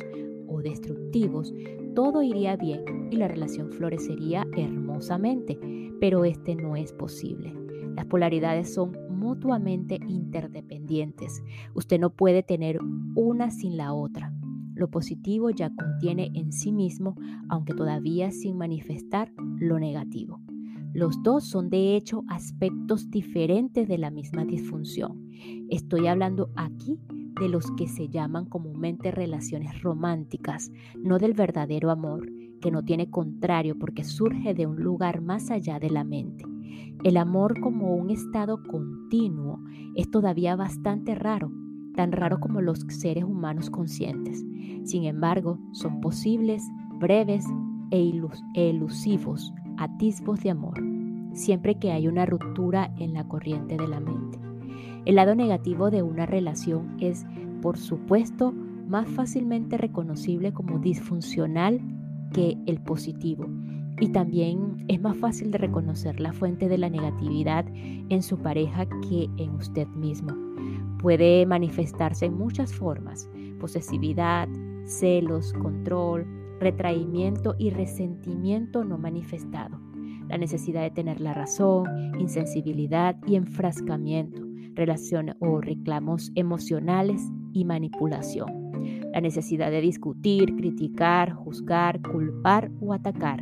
o 0.53 0.61
destructivos, 0.61 1.53
todo 1.95 2.21
iría 2.21 2.55
bien 2.55 3.09
y 3.11 3.17
la 3.17 3.27
relación 3.27 3.71
florecería 3.71 4.45
hermosamente, 4.55 5.59
pero 5.99 6.25
este 6.25 6.55
no 6.55 6.75
es 6.75 6.93
posible. 6.93 7.53
Las 7.95 8.05
polaridades 8.05 8.73
son 8.73 8.93
mutuamente 9.09 9.99
interdependientes. 10.07 11.43
Usted 11.73 11.99
no 11.99 12.09
puede 12.09 12.43
tener 12.43 12.79
una 13.15 13.51
sin 13.51 13.77
la 13.77 13.93
otra. 13.93 14.33
Lo 14.75 14.89
positivo 14.89 15.49
ya 15.51 15.69
contiene 15.69 16.31
en 16.33 16.51
sí 16.51 16.71
mismo, 16.71 17.15
aunque 17.47 17.73
todavía 17.73 18.31
sin 18.31 18.57
manifestar 18.57 19.31
lo 19.59 19.79
negativo. 19.79 20.41
Los 20.93 21.21
dos 21.23 21.45
son 21.45 21.69
de 21.69 21.95
hecho 21.95 22.23
aspectos 22.27 23.09
diferentes 23.09 23.87
de 23.87 23.97
la 23.97 24.11
misma 24.11 24.45
disfunción. 24.45 25.29
Estoy 25.69 26.07
hablando 26.07 26.49
aquí 26.55 26.99
de 27.39 27.49
los 27.49 27.71
que 27.71 27.87
se 27.87 28.09
llaman 28.09 28.45
comúnmente 28.45 29.11
relaciones 29.11 29.81
románticas, 29.81 30.71
no 30.97 31.19
del 31.19 31.33
verdadero 31.33 31.91
amor, 31.91 32.29
que 32.61 32.71
no 32.71 32.83
tiene 32.83 33.09
contrario 33.09 33.77
porque 33.77 34.03
surge 34.03 34.53
de 34.53 34.65
un 34.65 34.81
lugar 34.81 35.21
más 35.21 35.51
allá 35.51 35.79
de 35.79 35.89
la 35.89 36.03
mente. 36.03 36.45
El 37.03 37.17
amor 37.17 37.59
como 37.59 37.95
un 37.95 38.09
estado 38.09 38.63
continuo 38.63 39.59
es 39.95 40.09
todavía 40.09 40.55
bastante 40.55 41.15
raro, 41.15 41.51
tan 41.95 42.11
raro 42.11 42.39
como 42.39 42.61
los 42.61 42.79
seres 42.87 43.23
humanos 43.23 43.69
conscientes. 43.69 44.43
Sin 44.83 45.03
embargo, 45.03 45.59
son 45.73 45.99
posibles, 46.01 46.63
breves 46.99 47.45
e, 47.91 48.11
elusivos 48.55 49.53
atisbos 49.77 50.39
de 50.41 50.51
amor, 50.51 50.81
siempre 51.33 51.75
que 51.75 51.91
hay 51.91 52.07
una 52.07 52.25
ruptura 52.25 52.93
en 52.97 53.13
la 53.13 53.27
corriente 53.27 53.75
de 53.75 53.87
la 53.87 53.99
mente. 53.99 54.42
El 55.05 55.15
lado 55.15 55.35
negativo 55.35 55.91
de 55.91 56.01
una 56.01 56.25
relación 56.25 56.95
es, 56.99 57.25
por 57.61 57.77
supuesto, 57.77 58.53
más 58.87 59.07
fácilmente 59.09 59.77
reconocible 59.77 60.53
como 60.53 60.79
disfuncional 60.79 61.81
que 62.33 62.57
el 62.65 62.79
positivo. 62.79 63.47
Y 63.99 64.09
también 64.09 64.85
es 64.87 65.01
más 65.01 65.17
fácil 65.17 65.51
de 65.51 65.57
reconocer 65.57 66.19
la 66.19 66.33
fuente 66.33 66.67
de 66.67 66.77
la 66.77 66.89
negatividad 66.89 67.65
en 67.73 68.23
su 68.23 68.37
pareja 68.37 68.87
que 69.09 69.29
en 69.37 69.51
usted 69.51 69.87
mismo. 69.89 70.33
Puede 70.99 71.45
manifestarse 71.45 72.25
en 72.25 72.37
muchas 72.37 72.73
formas, 72.73 73.29
posesividad, 73.59 74.47
celos, 74.85 75.53
control, 75.53 76.25
retraimiento 76.59 77.55
y 77.57 77.71
resentimiento 77.71 78.83
no 78.83 78.97
manifestado, 78.97 79.79
la 80.29 80.37
necesidad 80.37 80.81
de 80.81 80.91
tener 80.91 81.19
la 81.19 81.33
razón, 81.33 81.87
insensibilidad 82.19 83.17
y 83.27 83.35
enfrascamiento, 83.35 84.52
relación 84.75 85.35
o 85.39 85.61
reclamos 85.61 86.31
emocionales 86.35 87.21
y 87.53 87.65
manipulación, 87.65 88.71
la 89.13 89.21
necesidad 89.21 89.71
de 89.71 89.81
discutir, 89.81 90.55
criticar, 90.55 91.33
juzgar, 91.33 92.01
culpar 92.01 92.71
o 92.81 92.93
atacar, 92.93 93.39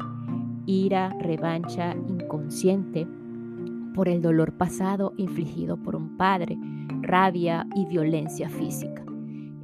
ira, 0.66 1.10
revancha 1.20 1.96
inconsciente 2.08 3.08
por 3.94 4.08
el 4.08 4.22
dolor 4.22 4.54
pasado 4.54 5.14
infligido 5.18 5.78
por 5.78 5.96
un 5.96 6.18
padre, 6.18 6.58
rabia 7.02 7.68
y 7.76 7.86
violencia 7.86 8.50
física. 8.50 9.04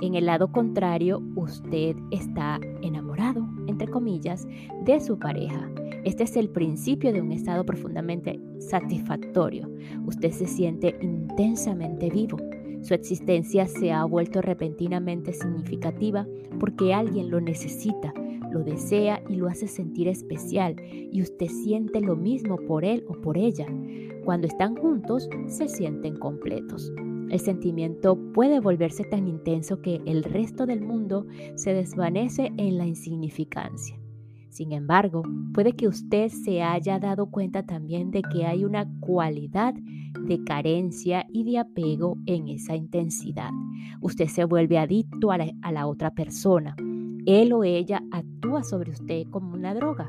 En 0.02 0.16
el 0.16 0.28
lado 0.28 0.52
contrario, 0.52 1.22
usted 1.36 1.96
está 2.12 2.60
enamorado, 2.82 3.07
de 4.86 5.00
su 5.02 5.20
pareja. 5.20 5.70
Este 6.06 6.24
es 6.24 6.38
el 6.38 6.50
principio 6.50 7.12
de 7.12 7.22
un 7.22 7.34
estado 7.34 7.66
profundamente 7.66 8.40
satisfactorio. 8.60 9.70
Usted 10.06 10.32
se 10.32 10.48
siente 10.48 10.96
intensamente 11.02 12.10
vivo. 12.10 12.38
Su 12.82 12.94
existencia 12.94 13.68
se 13.68 13.92
ha 13.92 14.06
vuelto 14.06 14.42
repentinamente 14.42 15.34
significativa 15.34 16.26
porque 16.60 16.94
alguien 16.94 17.30
lo 17.30 17.42
necesita, 17.42 18.14
lo 18.52 18.64
desea 18.64 19.22
y 19.28 19.36
lo 19.36 19.48
hace 19.48 19.68
sentir 19.68 20.08
especial 20.08 20.76
y 21.12 21.22
usted 21.22 21.48
siente 21.48 22.00
lo 22.00 22.16
mismo 22.16 22.56
por 22.56 22.86
él 22.86 23.04
o 23.10 23.14
por 23.14 23.38
ella. 23.38 23.66
Cuando 24.24 24.48
están 24.48 24.76
juntos, 24.76 25.30
se 25.48 25.68
sienten 25.68 26.16
completos. 26.16 26.94
El 27.30 27.40
sentimiento 27.40 28.18
puede 28.34 28.60
volverse 28.60 29.04
tan 29.04 29.28
intenso 29.28 29.82
que 29.82 30.02
el 30.06 30.24
resto 30.24 30.66
del 30.66 30.82
mundo 30.82 31.26
se 31.56 31.74
desvanece 31.74 32.54
en 32.58 32.78
la 32.78 32.88
insignificancia. 32.88 33.98
Sin 34.50 34.72
embargo, 34.72 35.24
puede 35.54 35.74
que 35.74 35.88
usted 35.88 36.30
se 36.30 36.64
haya 36.64 37.00
dado 37.00 37.30
cuenta 37.30 37.64
también 37.64 38.12
de 38.12 38.22
que 38.24 38.46
hay 38.46 38.64
una 38.66 38.90
cualidad 39.02 39.74
de 39.74 40.44
carencia 40.44 41.28
y 41.32 41.44
de 41.44 41.60
apego 41.60 42.18
en 42.26 42.48
esa 42.48 42.76
intensidad. 42.76 43.52
Usted 44.02 44.28
se 44.28 44.46
vuelve 44.46 44.80
adicto 44.80 45.32
a 45.32 45.38
la, 45.38 45.86
otra 45.86 46.12
persona. 46.12 46.76
Él 47.26 47.54
o 47.54 47.64
ella 47.64 48.02
actúa 48.10 48.64
sobre 48.64 48.92
usted 48.92 49.28
como 49.30 49.54
una 49.54 49.76
droga. 49.76 50.08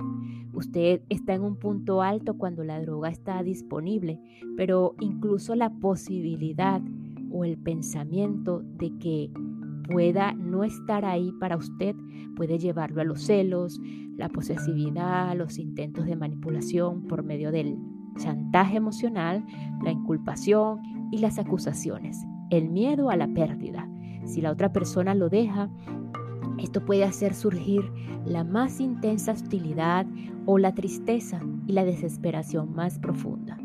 Usted 0.55 1.03
está 1.09 1.35
en 1.35 1.43
un 1.43 1.57
punto 1.57 2.01
alto 2.01 2.39
cuando 2.39 2.65
la 2.65 2.81
droga 2.81 3.11
está 3.11 3.43
disponible, 3.43 4.19
pero 4.57 4.95
incluso 5.01 5.57
la 5.57 5.71
posibilidad 5.71 6.81
o 7.31 7.45
el 7.45 7.59
pensamiento 7.59 8.63
de 8.63 8.97
que 8.99 9.31
pueda 9.89 10.33
no 10.35 10.65
estar 10.65 11.05
ahí 11.05 11.33
para 11.41 11.57
usted 11.57 11.97
puede 12.37 12.59
llevarlo 12.59 13.01
a 13.01 13.05
los 13.05 13.23
celos, 13.23 13.81
la 14.17 14.29
posesividad, 14.29 15.35
los 15.37 15.59
intentos 15.59 16.07
de 16.07 16.17
manipulación 16.17 17.03
por 17.03 17.23
medio 17.23 17.51
del 17.51 17.79
chantaje 18.17 18.77
emocional, 18.77 19.45
la 19.83 19.91
inculpación 19.91 20.81
y 21.11 21.19
las 21.19 21.39
acusaciones, 21.39 22.19
el 22.51 22.69
miedo 22.69 23.11
a 23.11 23.17
la 23.17 23.29
pérdida. 23.29 23.89
Si 24.25 24.41
la 24.41 24.51
otra 24.51 24.73
persona 24.73 25.15
lo 25.15 25.29
deja, 25.29 25.71
esto 26.59 26.85
puede 26.85 27.05
hacer 27.05 27.35
surgir 27.35 27.83
la 28.27 28.45
más 28.45 28.81
intensa 28.81 29.33
hostilidad 29.33 30.07
o 30.45 30.59
la 30.59 30.75
tristeza 30.75 31.41
y 31.67 31.73
la 31.73 31.85
desesperación 31.85 32.75
más 32.75 32.99
profunda. 32.99 33.57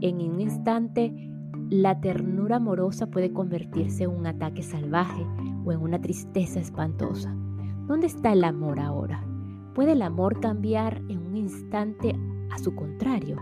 En 0.00 0.16
un 0.16 0.40
instante, 0.40 1.30
la 1.70 2.00
ternura 2.00 2.56
amorosa 2.56 3.06
puede 3.06 3.32
convertirse 3.32 4.04
en 4.04 4.10
un 4.10 4.26
ataque 4.26 4.62
salvaje 4.62 5.26
o 5.64 5.72
en 5.72 5.80
una 5.80 6.00
tristeza 6.00 6.60
espantosa. 6.60 7.34
¿Dónde 7.86 8.06
está 8.06 8.32
el 8.32 8.44
amor 8.44 8.80
ahora? 8.80 9.24
¿Puede 9.74 9.92
el 9.92 10.02
amor 10.02 10.40
cambiar 10.40 11.02
en 11.08 11.18
un 11.26 11.36
instante 11.36 12.14
a 12.50 12.58
su 12.58 12.74
contrario? 12.74 13.36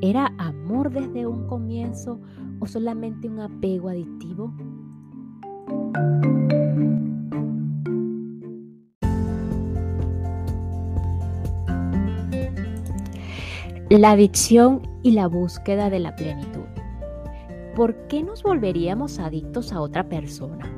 ¿Era 0.00 0.34
amor 0.38 0.90
desde 0.90 1.26
un 1.26 1.46
comienzo 1.46 2.20
o 2.60 2.66
solamente 2.66 3.28
un 3.28 3.40
apego 3.40 3.88
adictivo? 3.88 4.52
La 13.88 14.12
adicción 14.12 14.82
y 15.02 15.12
la 15.12 15.26
búsqueda 15.26 15.90
de 15.90 16.00
la 16.00 16.16
plenitud. 16.16 16.51
¿Por 17.74 18.06
qué 18.08 18.22
nos 18.22 18.42
volveríamos 18.42 19.18
adictos 19.18 19.72
a 19.72 19.80
otra 19.80 20.08
persona? 20.08 20.70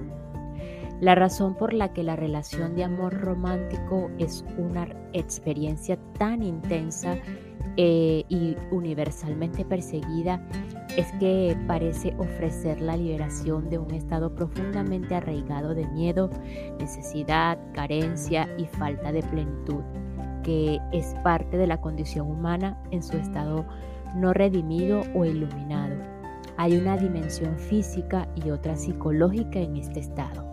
La 1.01 1.15
razón 1.15 1.55
por 1.55 1.75
la 1.75 1.93
que 1.93 2.03
la 2.03 2.17
relación 2.17 2.77
de 2.77 2.85
amor 2.85 3.21
romántico 3.21 4.11
es 4.19 4.45
una 4.57 4.89
experiencia 5.13 5.99
tan 6.19 6.43
intensa 6.43 7.17
eh, 7.77 8.25
y 8.29 8.57
universalmente 8.71 9.65
perseguida 9.65 10.41
es 10.97 11.11
que 11.19 11.57
parece 11.67 12.15
ofrecer 12.19 12.81
la 12.81 12.97
liberación 12.97 13.69
de 13.69 13.79
un 13.79 13.91
estado 13.91 14.35
profundamente 14.35 15.17
arraigado 15.17 15.75
de 15.75 15.87
miedo, 15.89 16.31
necesidad, 16.79 17.59
carencia 17.73 18.49
y 18.57 18.67
falta 18.67 19.11
de 19.11 19.25
plenitud, 19.25 19.83
que 20.45 20.79
es 20.93 21.15
parte 21.25 21.57
de 21.57 21.67
la 21.67 21.81
condición 21.81 22.31
humana 22.31 22.81
en 22.93 23.03
su 23.03 23.17
estado 23.17 23.67
no 24.15 24.33
redimido 24.33 25.03
o 25.15 25.25
iluminado. 25.25 26.14
Hay 26.57 26.77
una 26.77 26.97
dimensión 26.97 27.59
física 27.59 28.29
y 28.37 28.51
otra 28.51 28.77
psicológica 28.77 29.59
en 29.59 29.77
este 29.77 30.01
estado. 30.01 30.45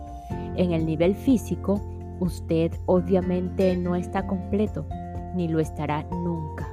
En 0.56 0.72
el 0.72 0.84
nivel 0.84 1.14
físico, 1.14 1.80
usted 2.18 2.72
obviamente 2.86 3.76
no 3.76 3.94
está 3.94 4.26
completo, 4.26 4.84
ni 5.36 5.46
lo 5.48 5.60
estará 5.60 6.02
nunca. 6.10 6.68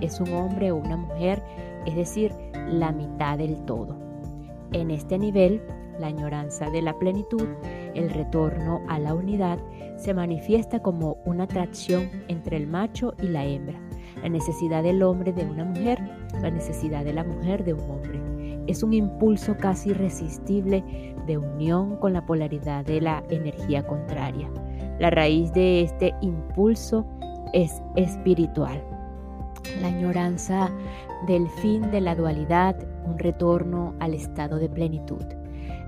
Es 0.00 0.20
un 0.20 0.32
hombre 0.32 0.72
o 0.72 0.76
una 0.76 0.96
mujer, 0.96 1.42
es 1.86 1.94
decir, 1.94 2.32
la 2.68 2.90
mitad 2.90 3.38
del 3.38 3.64
todo. 3.64 3.96
En 4.72 4.90
este 4.90 5.16
nivel, 5.16 5.62
la 6.00 6.08
añoranza 6.08 6.68
de 6.70 6.82
la 6.82 6.98
plenitud, 6.98 7.46
el 7.94 8.10
retorno 8.10 8.80
a 8.88 8.98
la 8.98 9.14
unidad, 9.14 9.58
se 9.96 10.12
manifiesta 10.12 10.80
como 10.80 11.18
una 11.24 11.44
atracción 11.44 12.10
entre 12.26 12.56
el 12.56 12.66
macho 12.66 13.14
y 13.22 13.28
la 13.28 13.44
hembra, 13.44 13.78
la 14.22 14.28
necesidad 14.28 14.82
del 14.82 15.04
hombre 15.04 15.32
de 15.32 15.44
una 15.44 15.64
mujer, 15.64 16.00
la 16.40 16.50
necesidad 16.50 17.04
de 17.04 17.12
la 17.12 17.22
mujer 17.22 17.64
de 17.64 17.74
un 17.74 17.90
hombre 17.90 18.31
es 18.72 18.82
un 18.82 18.94
impulso 18.94 19.56
casi 19.58 19.90
irresistible 19.90 20.82
de 21.26 21.38
unión 21.38 21.96
con 21.98 22.14
la 22.14 22.24
polaridad 22.24 22.84
de 22.84 23.00
la 23.00 23.22
energía 23.28 23.86
contraria. 23.86 24.50
La 24.98 25.10
raíz 25.10 25.52
de 25.52 25.82
este 25.82 26.14
impulso 26.22 27.06
es 27.52 27.82
espiritual. 27.96 28.82
La 29.80 29.88
añoranza 29.88 30.70
del 31.26 31.48
fin 31.48 31.90
de 31.90 32.00
la 32.00 32.14
dualidad, 32.14 32.76
un 33.04 33.18
retorno 33.18 33.94
al 34.00 34.14
estado 34.14 34.56
de 34.56 34.68
plenitud. 34.68 35.22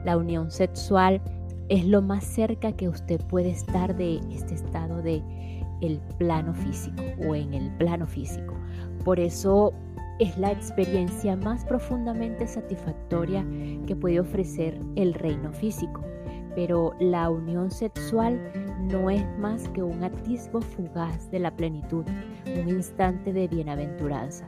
La 0.04 0.18
unión 0.18 0.50
sexual 0.50 1.22
es 1.70 1.86
lo 1.86 2.02
más 2.02 2.22
cerca 2.24 2.72
que 2.72 2.88
usted 2.90 3.20
puede 3.26 3.50
estar 3.50 3.96
de 3.96 4.20
este 4.30 4.54
estado 4.54 5.00
de 5.00 5.22
el 5.80 6.00
plano 6.18 6.52
físico 6.52 7.02
o 7.26 7.34
en 7.34 7.54
el 7.54 7.70
plano 7.78 8.06
físico. 8.06 8.54
Por 9.04 9.18
eso 9.18 9.72
es 10.18 10.36
la 10.38 10.52
experiencia 10.52 11.36
más 11.36 11.64
profundamente 11.64 12.46
satisfactoria 12.46 13.44
que 13.86 13.96
puede 13.96 14.20
ofrecer 14.20 14.78
el 14.96 15.14
reino 15.14 15.52
físico. 15.52 16.02
Pero 16.54 16.92
la 17.00 17.30
unión 17.30 17.70
sexual 17.70 18.40
no 18.80 19.10
es 19.10 19.24
más 19.38 19.68
que 19.70 19.82
un 19.82 20.04
atisbo 20.04 20.60
fugaz 20.60 21.30
de 21.30 21.40
la 21.40 21.50
plenitud, 21.56 22.04
un 22.46 22.68
instante 22.68 23.32
de 23.32 23.48
bienaventuranza. 23.48 24.46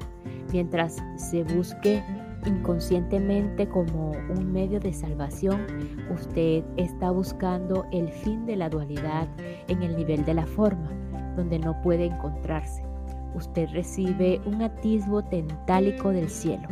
Mientras 0.53 1.03
se 1.17 1.43
busque 1.43 2.03
inconscientemente 2.47 3.69
como 3.69 4.13
un 4.13 4.53
medio 4.53 4.79
de 4.79 4.93
salvación, 4.93 5.67
usted 6.15 6.63
está 6.77 7.11
buscando 7.11 7.85
el 7.93 8.09
fin 8.09 8.47
de 8.47 8.55
la 8.55 8.69
dualidad 8.69 9.27
en 9.67 9.83
el 9.83 9.97
nivel 9.97 10.25
de 10.25 10.35
la 10.35 10.47
forma, 10.47 10.91
donde 11.37 11.59
no 11.59 11.81
puede 11.83 12.05
encontrarse. 12.05 12.85
Usted 13.35 13.69
recibe 13.71 14.41
un 14.47 14.63
atisbo 14.63 15.23
tentálico 15.23 16.11
del 16.11 16.29
cielo, 16.29 16.69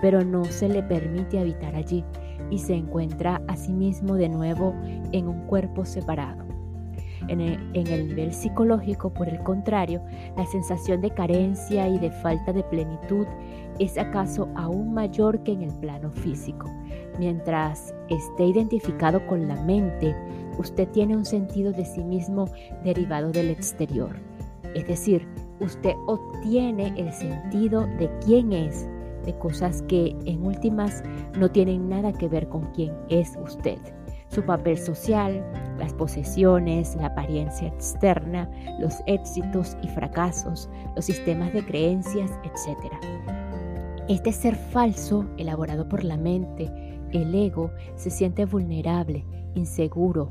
pero 0.00 0.24
no 0.24 0.44
se 0.44 0.68
le 0.68 0.82
permite 0.82 1.38
habitar 1.38 1.74
allí 1.74 2.04
y 2.50 2.58
se 2.58 2.74
encuentra 2.74 3.42
a 3.48 3.56
sí 3.56 3.72
mismo 3.72 4.14
de 4.14 4.28
nuevo 4.28 4.74
en 5.12 5.28
un 5.28 5.46
cuerpo 5.46 5.84
separado. 5.84 6.44
En 7.28 7.40
el, 7.40 8.08
nivel 8.08 8.32
psicológico, 8.34 9.12
por 9.12 9.28
el 9.28 9.38
contrario, 9.42 10.02
la 10.36 10.44
sensación 10.46 11.00
de 11.00 11.10
carencia 11.10 11.88
y 11.88 11.98
de 11.98 12.10
falta 12.10 12.52
de 12.52 12.62
plenitud 12.64 13.26
es 13.78 13.96
acaso 13.96 14.48
aún 14.54 14.92
mayor 14.92 15.42
que 15.42 15.52
en 15.52 15.62
el 15.62 15.72
plano 15.74 16.10
físico. 16.10 16.70
Mientras 17.18 17.94
esté 18.10 18.44
identificado 18.44 19.26
con 19.26 19.48
la 19.48 19.56
mente, 19.62 20.14
usted 20.58 20.86
tiene 20.88 21.16
un 21.16 21.24
sentido 21.24 21.72
de 21.72 21.84
sí 21.84 22.04
mismo 22.04 22.46
derivado 22.84 23.30
del 23.30 23.48
exterior. 23.50 24.16
Es 24.74 24.86
decir, 24.86 25.26
usted 25.64 25.94
obtiene 26.06 26.92
el 26.96 27.12
sentido 27.12 27.86
de 27.98 28.10
quién 28.24 28.52
es, 28.52 28.88
de 29.24 29.36
cosas 29.38 29.82
que 29.82 30.14
en 30.26 30.44
últimas 30.44 31.02
no 31.38 31.50
tienen 31.50 31.88
nada 31.88 32.12
que 32.12 32.28
ver 32.28 32.48
con 32.48 32.70
quién 32.72 32.92
es 33.08 33.36
usted. 33.42 33.78
Su 34.28 34.42
papel 34.42 34.76
social, 34.78 35.44
las 35.78 35.92
posesiones, 35.94 36.96
la 36.96 37.06
apariencia 37.06 37.68
externa, 37.68 38.50
los 38.80 38.94
éxitos 39.06 39.76
y 39.82 39.88
fracasos, 39.88 40.68
los 40.94 41.04
sistemas 41.04 41.52
de 41.52 41.64
creencias, 41.64 42.30
etc. 42.44 42.92
Este 44.08 44.32
ser 44.32 44.56
falso, 44.56 45.24
elaborado 45.38 45.88
por 45.88 46.04
la 46.04 46.16
mente, 46.16 46.70
el 47.12 47.34
ego, 47.34 47.70
se 47.94 48.10
siente 48.10 48.44
vulnerable, 48.44 49.24
inseguro 49.54 50.30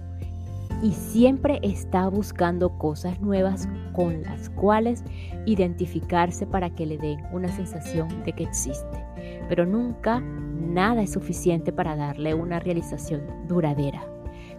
y 0.84 0.92
siempre 0.92 1.60
está 1.63 2.10
buscando 2.10 2.78
cosas 2.78 3.22
nuevas 3.22 3.70
con 3.94 4.22
las 4.22 4.50
cuales 4.50 5.02
identificarse 5.46 6.46
para 6.46 6.75
que 6.75 6.86
le 6.86 6.98
den 6.98 7.22
una 7.32 7.48
sensación 7.48 8.10
de 8.25 8.34
que 8.34 8.44
existe. 8.44 9.06
Pero 9.48 9.66
nunca 9.66 10.20
nada 10.20 11.02
es 11.02 11.13
suficiente 11.13 11.72
para 11.72 11.96
darle 11.96 12.34
una 12.34 12.60
realización 12.60 13.22
duradera. 13.48 14.06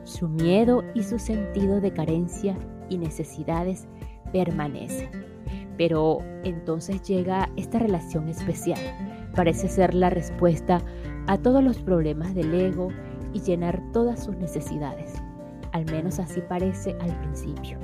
Su 0.05 0.29
miedo 0.29 0.83
y 0.95 1.03
su 1.03 1.19
sentido 1.19 1.83
de 1.83 1.93
carencia 1.93 2.57
y 2.89 2.97
necesidades 2.97 3.87
permanecen. 4.33 5.11
Pero 5.77 6.21
entonces 6.43 7.03
llega 7.03 7.51
esta 7.57 7.79
relación 7.79 8.31
especial. 8.31 8.81
Parece 9.35 9.69
ser 9.69 9.93
la 9.95 10.09
respuesta 10.09 10.81
a 11.27 11.37
todos 11.37 11.63
los 11.63 11.79
problemas 11.79 12.35
del 12.35 12.55
ego 12.55 12.89
y 13.35 13.41
llenar 13.41 13.83
todas 13.93 14.25
sus 14.25 14.37
necesidades. 14.39 15.24
Al 15.75 15.85
menos 15.87 16.21
así 16.21 16.41
parece 16.41 16.97
al 17.01 17.19
principio. 17.19 17.79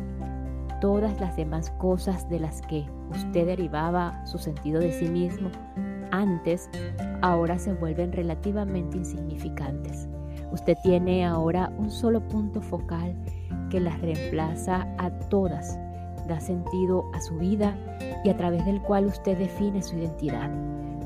Todas 0.81 1.21
las 1.21 1.37
demás 1.37 1.71
cosas 1.73 2.31
de 2.31 2.39
las 2.39 2.63
que 2.63 2.87
usted 3.11 3.47
derivaba 3.47 4.25
su 4.27 4.39
sentido 4.39 4.81
de 4.81 4.93
sí 4.93 5.09
mismo 5.09 5.51
antes, 6.13 6.71
ahora 7.21 7.59
se 7.59 7.73
vuelven 7.73 8.13
relativamente 8.13 8.97
insignificantes. 8.97 10.09
Usted 10.53 10.77
tiene 10.85 11.27
ahora 11.27 11.73
un 11.79 11.91
solo 11.91 12.21
punto 12.29 12.63
focal 12.63 13.15
que 13.71 13.81
las 13.81 14.01
reemplaza 14.01 14.87
a 14.99 15.11
todas 15.29 15.77
da 16.29 16.39
sentido 16.39 17.11
a 17.13 17.21
su 17.21 17.39
vida 17.39 17.77
y 18.25 18.31
a 18.31 18.37
través 18.37 18.65
del 18.65 18.81
cual 18.83 19.07
usted 19.07 19.37
define 19.37 19.83
su 19.83 19.97
identidad, 19.97 20.49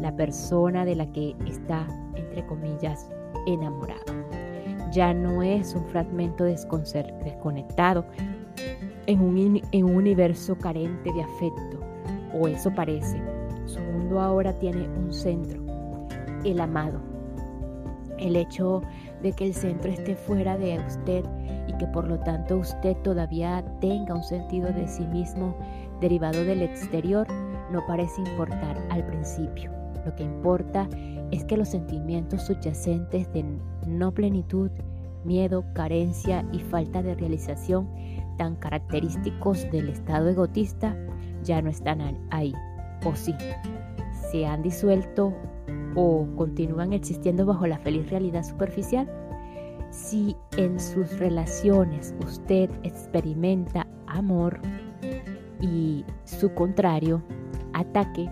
la 0.03 0.15
persona 0.15 0.85
de 0.85 0.97
la 0.97 1.07
que 1.13 1.35
está, 1.47 1.87
entre 2.15 2.45
comillas, 2.47 3.09
enamorado. 3.47 4.24
Ya 4.95 5.13
no 5.13 5.43
es 5.43 5.75
un 5.75 5.85
fragmento 5.87 6.45
desconectado 6.45 8.05
en 9.07 9.21
un, 9.21 9.61
en 9.73 9.85
un 9.85 9.97
universo 9.97 10.57
carente 10.57 11.13
de 11.13 11.21
afecto, 11.21 11.81
o 12.33 12.47
eso 12.47 12.73
parece. 12.73 13.21
Su 13.67 13.81
mundo 13.81 14.21
ahora 14.21 14.53
tiene 14.53 14.89
un 14.89 15.13
centro, 15.13 15.61
el 16.45 16.61
amado. 16.61 17.01
El 18.19 18.37
hecho 18.37 18.83
de 19.21 19.33
que 19.33 19.47
el 19.47 19.55
centro 19.55 19.91
esté 19.91 20.15
fuera 20.15 20.57
de 20.57 20.79
usted 20.87 21.25
y 21.67 21.77
que 21.77 21.89
por 21.89 22.07
lo 22.07 22.21
tanto 22.21 22.59
usted 22.59 22.97
todavía 22.99 23.65
tenga 23.81 24.15
un 24.15 24.23
sentido 24.23 24.71
de 24.71 24.87
sí 24.87 25.05
mismo 25.07 25.57
derivado 26.01 26.45
del 26.45 26.63
exterior 26.63 27.27
no 27.73 27.85
parece 27.89 28.21
importar 28.21 28.81
al 28.91 29.05
principio. 29.07 29.73
Lo 30.07 30.15
que 30.15 30.23
importa 30.23 30.89
es 31.35 31.45
que 31.45 31.57
los 31.57 31.69
sentimientos 31.69 32.43
subyacentes 32.43 33.33
de 33.33 33.45
no 33.89 34.13
plenitud, 34.13 34.71
miedo, 35.25 35.65
carencia 35.75 36.47
y 36.53 36.61
falta 36.61 37.03
de 37.03 37.17
realización 37.17 37.89
tan 38.39 38.55
característicos 38.57 39.69
del 39.73 39.89
estado 39.89 40.29
egotista 40.29 40.97
ya 41.43 41.61
no 41.61 41.71
están 41.71 42.01
ahí. 42.31 42.55
O 43.05 43.17
sí, 43.17 43.35
se 44.31 44.47
han 44.47 44.63
disuelto 44.63 45.35
o 45.97 46.27
continúan 46.37 46.93
existiendo 46.93 47.45
bajo 47.47 47.67
la 47.67 47.79
feliz 47.79 48.09
realidad 48.11 48.45
superficial 48.45 49.11
si 49.91 50.37
en 50.57 50.79
sus 50.79 51.19
relaciones 51.19 52.15
usted 52.25 52.71
experimenta 52.85 53.87
amor 54.07 54.61
y 55.61 56.05
su 56.25 56.53
contrario, 56.55 57.23
ataque, 57.73 58.29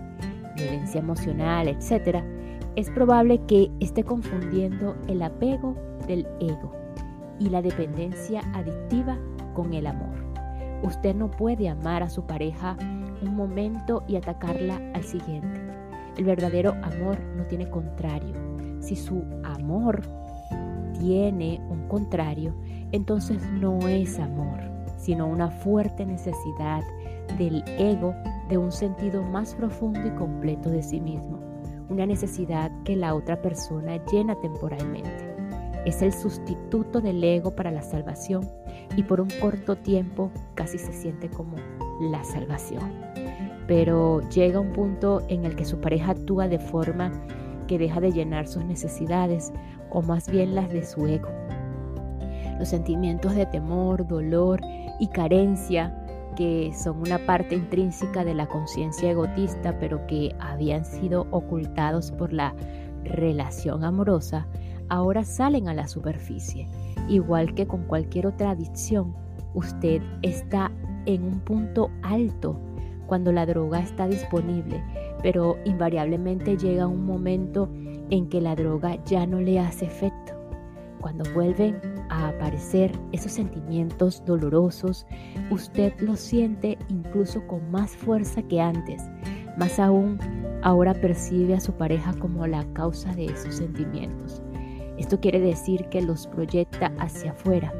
violencia 0.55 0.99
emocional, 0.99 1.67
etc., 1.67 2.32
es 2.75 2.89
probable 2.89 3.39
que 3.45 3.71
esté 3.79 4.03
confundiendo 4.03 4.95
el 5.07 5.21
apego 5.21 5.75
del 6.07 6.27
ego 6.39 6.71
y 7.39 7.49
la 7.49 7.61
dependencia 7.61 8.41
adictiva 8.53 9.17
con 9.53 9.73
el 9.73 9.87
amor. 9.87 10.23
Usted 10.83 11.15
no 11.15 11.29
puede 11.29 11.69
amar 11.69 12.03
a 12.03 12.09
su 12.09 12.23
pareja 12.23 12.77
un 13.21 13.35
momento 13.35 14.03
y 14.07 14.15
atacarla 14.15 14.81
al 14.93 15.03
siguiente. 15.03 15.61
El 16.17 16.25
verdadero 16.25 16.71
amor 16.83 17.19
no 17.37 17.45
tiene 17.45 17.69
contrario. 17.69 18.35
Si 18.79 18.95
su 18.95 19.23
amor 19.43 20.01
tiene 20.99 21.61
un 21.69 21.87
contrario, 21.87 22.53
entonces 22.91 23.41
no 23.51 23.87
es 23.87 24.19
amor, 24.19 24.59
sino 24.97 25.27
una 25.27 25.49
fuerte 25.49 26.05
necesidad 26.05 26.83
del 27.37 27.63
ego 27.79 28.13
de 28.49 28.57
un 28.57 28.71
sentido 28.71 29.23
más 29.23 29.55
profundo 29.55 30.05
y 30.05 30.11
completo 30.11 30.69
de 30.69 30.83
sí 30.83 30.99
mismo, 30.99 31.39
una 31.89 32.05
necesidad 32.05 32.71
que 32.83 32.95
la 32.95 33.15
otra 33.15 33.41
persona 33.41 34.03
llena 34.05 34.35
temporalmente. 34.41 35.33
Es 35.85 36.01
el 36.01 36.13
sustituto 36.13 37.01
del 37.01 37.23
ego 37.23 37.51
para 37.51 37.71
la 37.71 37.81
salvación 37.81 38.49
y 38.95 39.03
por 39.03 39.19
un 39.19 39.29
corto 39.41 39.75
tiempo 39.75 40.31
casi 40.55 40.77
se 40.77 40.93
siente 40.93 41.29
como 41.29 41.57
la 41.99 42.23
salvación. 42.23 42.91
Pero 43.67 44.21
llega 44.29 44.59
un 44.59 44.71
punto 44.71 45.21
en 45.27 45.45
el 45.45 45.55
que 45.55 45.65
su 45.65 45.79
pareja 45.81 46.11
actúa 46.11 46.47
de 46.47 46.59
forma 46.59 47.11
que 47.67 47.77
deja 47.77 47.99
de 47.99 48.11
llenar 48.11 48.47
sus 48.47 48.63
necesidades 48.65 49.51
o 49.89 50.01
más 50.01 50.29
bien 50.29 50.55
las 50.55 50.69
de 50.69 50.85
su 50.85 51.05
ego. 51.07 51.29
Los 52.59 52.69
sentimientos 52.69 53.35
de 53.35 53.45
temor, 53.45 54.07
dolor 54.07 54.61
y 54.99 55.07
carencia 55.07 55.97
que 56.35 56.71
son 56.73 56.99
una 56.99 57.19
parte 57.25 57.55
intrínseca 57.55 58.23
de 58.23 58.33
la 58.33 58.47
conciencia 58.47 59.11
egotista, 59.11 59.77
pero 59.79 60.05
que 60.07 60.35
habían 60.39 60.85
sido 60.85 61.27
ocultados 61.31 62.11
por 62.11 62.33
la 62.33 62.53
relación 63.03 63.83
amorosa, 63.83 64.47
ahora 64.89 65.23
salen 65.23 65.67
a 65.67 65.73
la 65.73 65.87
superficie. 65.87 66.67
Igual 67.07 67.53
que 67.53 67.67
con 67.67 67.83
cualquier 67.83 68.27
otra 68.27 68.51
adicción, 68.51 69.15
usted 69.53 70.01
está 70.21 70.71
en 71.05 71.23
un 71.23 71.39
punto 71.41 71.89
alto 72.01 72.59
cuando 73.07 73.31
la 73.31 73.45
droga 73.45 73.79
está 73.79 74.07
disponible, 74.07 74.83
pero 75.21 75.57
invariablemente 75.65 76.57
llega 76.57 76.87
un 76.87 77.05
momento 77.05 77.69
en 78.09 78.29
que 78.29 78.41
la 78.41 78.55
droga 78.55 79.03
ya 79.05 79.25
no 79.25 79.39
le 79.39 79.59
hace 79.59 79.85
efecto. 79.85 80.32
Cuando 81.03 81.25
vuelven 81.33 81.81
a 82.09 82.29
aparecer 82.29 82.89
esos 83.11 83.33
sentimientos 83.33 84.23
dolorosos, 84.25 85.05
usted 85.51 85.91
los 85.99 86.17
siente 86.21 86.77
incluso 86.87 87.45
con 87.45 87.69
más 87.71 87.91
fuerza 87.91 88.41
que 88.43 88.61
antes. 88.61 89.03
Más 89.57 89.79
aún, 89.79 90.17
ahora 90.61 90.93
percibe 90.93 91.55
a 91.55 91.59
su 91.59 91.73
pareja 91.73 92.13
como 92.19 92.47
la 92.47 92.63
causa 92.71 93.13
de 93.15 93.25
esos 93.25 93.55
sentimientos. 93.55 94.41
Esto 94.97 95.19
quiere 95.19 95.41
decir 95.41 95.83
que 95.89 96.01
los 96.01 96.25
proyecta 96.25 96.93
hacia 96.97 97.31
afuera 97.31 97.73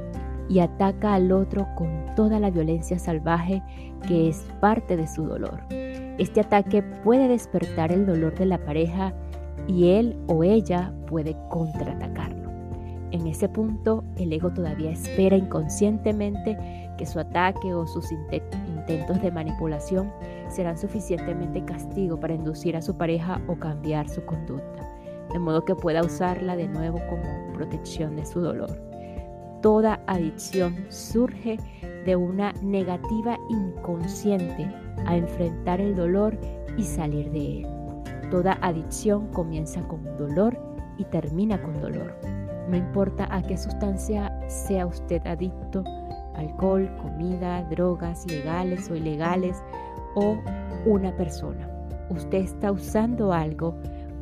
y 0.49 0.59
ataca 0.59 1.13
al 1.13 1.31
otro 1.31 1.65
con 1.77 1.88
toda 2.17 2.41
la 2.41 2.51
violencia 2.51 2.99
salvaje 2.99 3.63
que 4.05 4.27
es 4.27 4.45
parte 4.59 4.97
de 4.97 5.07
su 5.07 5.23
dolor. 5.23 5.62
Este 5.69 6.41
ataque 6.41 6.83
puede 6.83 7.29
despertar 7.29 7.93
el 7.93 8.05
dolor 8.05 8.38
de 8.38 8.47
la 8.47 8.57
pareja 8.65 9.13
y 9.65 9.91
él 9.91 10.17
o 10.27 10.43
ella 10.43 10.93
puede 11.07 11.38
contraatacarlo. 11.49 12.33
En 13.13 13.28
ese 13.28 13.47
punto, 13.47 14.04
el 14.17 14.34
ego 14.34 14.52
todavía 14.52 14.89
espera 14.89 15.38
inconscientemente 15.38 16.58
que 16.97 17.06
su 17.06 17.19
ataque 17.19 17.71
o 17.71 17.86
sus 17.86 18.12
intentos 18.12 19.21
de 19.21 19.32
manipulación 19.32 20.12
serán 20.49 20.80
suficientemente 20.80 21.63
castigo 21.63 22.19
para 22.19 22.34
inducir 22.34 22.76
a 22.76 22.82
su 22.82 22.97
pareja 22.97 23.39
o 23.47 23.56
cambiar 23.56 24.10
su 24.10 24.26
conducta, 24.26 24.89
de 25.32 25.38
modo 25.38 25.63
que 25.63 25.76
pueda 25.76 26.02
usarla 26.02 26.56
de 26.56 26.67
nuevo 26.67 26.99
como 27.08 27.54
protección 27.54 28.15
de 28.15 28.26
su 28.26 28.41
dolor. 28.41 28.82
Toda 29.62 30.02
adicción 30.08 30.76
surge 30.89 31.58
de 32.08 32.15
una 32.15 32.52
negativa 32.63 33.38
inconsciente 33.47 34.67
a 35.06 35.15
enfrentar 35.15 35.80
el 35.80 35.95
dolor 35.95 36.36
y 36.80 36.84
salir 36.84 37.30
de 37.30 37.60
él. 37.60 37.67
Toda 38.32 38.58
adicción 38.62 39.28
comienza 39.28 39.88
con 39.88 40.04
dolor 40.17 40.58
y 40.97 41.04
termina 41.04 41.62
con 41.62 41.80
dolor. 41.80 42.42
No 42.69 42.78
importa 42.78 43.28
a 43.30 43.41
qué 43.41 43.58
sustancia 43.58 44.32
sea 44.47 44.86
usted 44.86 45.26
adicto, 45.26 45.84
alcohol, 46.36 46.89
comida, 47.02 47.63
drogas 47.69 48.26
legales 48.28 48.89
o 48.89 48.95
ilegales 48.95 49.62
o 50.15 50.38
una 50.86 51.15
persona. 51.15 51.69
Usted 52.10 52.39
está 52.39 52.71
usando 52.71 53.34
algo 53.34 53.76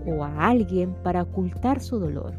o 0.05 0.23
a 0.23 0.49
alguien 0.49 0.95
para 1.03 1.23
ocultar 1.23 1.79
su 1.79 1.99
dolor. 1.99 2.33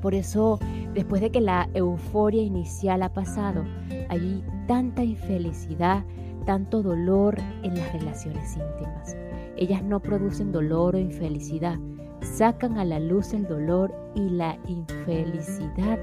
Por 0.00 0.14
eso, 0.14 0.58
después 0.92 1.22
de 1.22 1.30
que 1.30 1.40
la 1.40 1.68
euforia 1.74 2.42
inicial 2.42 3.02
ha 3.02 3.12
pasado, 3.12 3.64
hay 4.08 4.44
tanta 4.66 5.02
infelicidad, 5.02 6.04
tanto 6.44 6.82
dolor 6.82 7.36
en 7.62 7.74
las 7.74 7.92
relaciones 7.92 8.54
íntimas. 8.54 9.16
Ellas 9.56 9.82
no 9.82 10.00
producen 10.00 10.52
dolor 10.52 10.94
o 10.94 10.98
infelicidad, 10.98 11.78
sacan 12.24 12.78
a 12.78 12.84
la 12.84 12.98
luz 12.98 13.32
el 13.32 13.46
dolor 13.46 13.94
y 14.14 14.28
la 14.30 14.58
infelicidad 14.66 15.98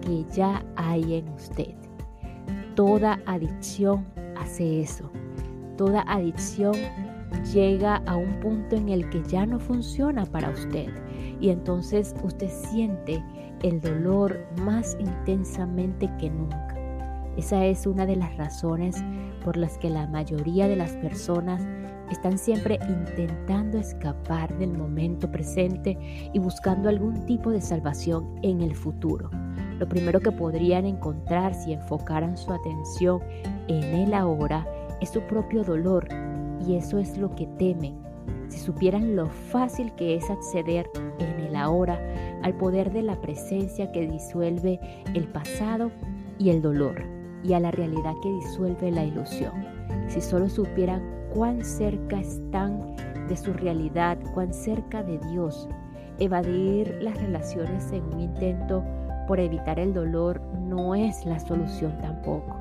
que 0.00 0.24
ya 0.32 0.64
hay 0.76 1.14
en 1.14 1.28
usted. 1.30 1.74
Toda 2.74 3.20
adicción 3.26 4.06
hace 4.36 4.80
eso. 4.80 5.10
Toda 5.76 6.02
adicción 6.06 6.74
llega 7.52 7.96
a 8.06 8.16
un 8.16 8.40
punto 8.40 8.76
en 8.76 8.88
el 8.88 9.08
que 9.10 9.22
ya 9.24 9.46
no 9.46 9.58
funciona 9.58 10.24
para 10.26 10.50
usted 10.50 10.88
y 11.40 11.50
entonces 11.50 12.14
usted 12.22 12.48
siente 12.48 13.22
el 13.62 13.80
dolor 13.80 14.38
más 14.62 14.96
intensamente 15.00 16.10
que 16.18 16.30
nunca. 16.30 16.76
Esa 17.36 17.64
es 17.64 17.86
una 17.86 18.06
de 18.06 18.16
las 18.16 18.36
razones 18.36 19.02
por 19.44 19.56
las 19.56 19.78
que 19.78 19.90
la 19.90 20.06
mayoría 20.06 20.68
de 20.68 20.76
las 20.76 20.92
personas 20.96 21.66
están 22.10 22.38
siempre 22.38 22.78
intentando 22.88 23.78
escapar 23.78 24.56
del 24.58 24.72
momento 24.72 25.30
presente 25.30 25.98
y 26.32 26.38
buscando 26.38 26.88
algún 26.88 27.26
tipo 27.26 27.50
de 27.50 27.60
salvación 27.60 28.38
en 28.42 28.60
el 28.60 28.74
futuro. 28.74 29.30
Lo 29.78 29.88
primero 29.88 30.20
que 30.20 30.30
podrían 30.30 30.86
encontrar 30.86 31.54
si 31.54 31.72
enfocaran 31.72 32.36
su 32.36 32.52
atención 32.52 33.20
en 33.68 33.82
el 33.82 34.14
ahora 34.14 34.66
es 35.00 35.10
su 35.10 35.20
propio 35.22 35.64
dolor 35.64 36.06
y 36.66 36.76
eso 36.76 36.98
es 36.98 37.18
lo 37.18 37.34
que 37.34 37.46
temen. 37.58 37.96
Si 38.48 38.58
supieran 38.58 39.16
lo 39.16 39.28
fácil 39.28 39.92
que 39.94 40.14
es 40.16 40.28
acceder 40.30 40.88
en 41.18 41.46
el 41.46 41.56
ahora 41.56 41.98
al 42.42 42.54
poder 42.54 42.92
de 42.92 43.02
la 43.02 43.20
presencia 43.20 43.90
que 43.92 44.06
disuelve 44.06 44.78
el 45.14 45.26
pasado 45.28 45.90
y 46.38 46.50
el 46.50 46.60
dolor 46.60 47.02
y 47.42 47.54
a 47.54 47.60
la 47.60 47.70
realidad 47.70 48.14
que 48.22 48.30
disuelve 48.30 48.90
la 48.90 49.04
ilusión. 49.04 49.52
Si 50.08 50.20
solo 50.20 50.48
supieran 50.48 51.02
cuán 51.34 51.64
cerca 51.64 52.20
están 52.20 52.96
de 53.28 53.36
su 53.36 53.52
realidad, 53.52 54.18
cuán 54.34 54.52
cerca 54.52 55.02
de 55.02 55.18
Dios. 55.30 55.68
Evadir 56.18 56.98
las 57.00 57.20
relaciones 57.20 57.90
en 57.92 58.04
un 58.04 58.20
intento 58.20 58.84
por 59.26 59.40
evitar 59.40 59.78
el 59.78 59.94
dolor 59.94 60.40
no 60.60 60.94
es 60.94 61.24
la 61.24 61.38
solución 61.40 61.96
tampoco. 62.00 62.56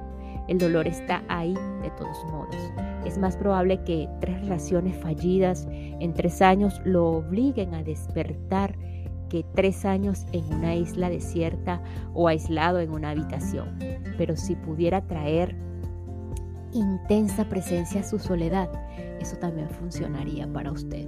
El 0.47 0.57
dolor 0.57 0.87
está 0.87 1.23
ahí 1.27 1.53
de 1.81 1.89
todos 1.97 2.23
modos. 2.25 2.55
Es 3.05 3.17
más 3.17 3.35
probable 3.35 3.83
que 3.83 4.09
tres 4.19 4.41
relaciones 4.41 4.95
fallidas 4.97 5.67
en 5.71 6.13
tres 6.13 6.41
años 6.41 6.81
lo 6.83 7.07
obliguen 7.09 7.73
a 7.73 7.83
despertar 7.83 8.77
que 9.29 9.45
tres 9.55 9.85
años 9.85 10.25
en 10.33 10.43
una 10.53 10.75
isla 10.75 11.09
desierta 11.09 11.81
o 12.13 12.27
aislado 12.27 12.79
en 12.79 12.91
una 12.91 13.11
habitación. 13.11 13.77
Pero 14.17 14.35
si 14.35 14.55
pudiera 14.55 15.01
traer 15.07 15.55
intensa 16.73 17.45
presencia 17.45 18.03
su 18.03 18.19
soledad, 18.19 18.69
eso 19.19 19.37
también 19.37 19.69
funcionaría 19.69 20.51
para 20.51 20.71
usted. 20.71 21.07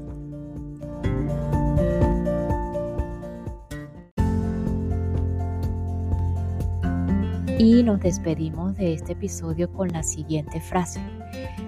Y 7.60 7.84
nos 7.84 8.02
despedimos 8.02 8.76
de 8.76 8.94
este 8.94 9.14
episodio 9.14 9.72
con 9.72 9.88
la 9.90 10.04
siguiente 10.04 10.60
frase. 10.60 11.00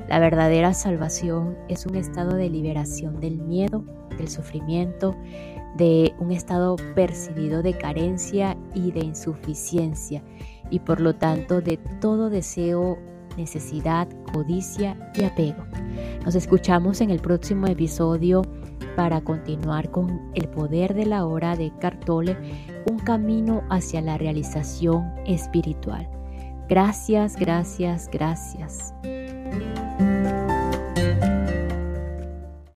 La 0.10 0.20
verdadera 0.20 0.74
salvación 0.74 1.56
es 1.70 1.86
un 1.86 1.96
estado 1.96 2.36
de 2.36 2.50
liberación 2.50 3.20
del 3.20 3.38
miedo, 3.38 3.86
del 4.18 4.28
sufrimiento, 4.28 5.16
de 5.78 6.14
un 6.20 6.32
estado 6.32 6.76
percibido 6.96 7.62
de 7.62 7.78
carencia 7.78 8.58
y 8.74 8.92
de 8.92 9.00
insuficiencia 9.02 10.24
y 10.70 10.80
por 10.80 11.02
lo 11.02 11.16
tanto 11.16 11.62
de 11.62 11.78
todo 12.00 12.30
deseo, 12.30 12.98
necesidad, 13.38 14.08
codicia 14.34 14.98
y 15.16 15.24
apego. 15.24 15.66
Nos 16.24 16.36
escuchamos 16.36 17.02
en 17.02 17.10
el 17.10 17.20
próximo 17.20 17.68
episodio 17.68 18.42
para 18.96 19.22
continuar 19.22 19.92
con 19.92 20.32
el 20.34 20.48
poder 20.48 20.94
de 20.94 21.06
la 21.06 21.26
hora 21.26 21.56
de 21.56 21.72
Cartole, 21.80 22.38
un 22.90 23.00
camino 23.00 23.64
hacia 23.70 24.02
la 24.02 24.18
realización 24.18 25.14
espiritual. 25.26 26.08
Gracias, 26.68 27.36
gracias, 27.36 28.10
gracias. 28.12 28.94